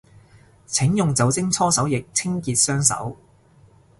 [0.65, 3.15] 請用酒精搓手液清潔雙手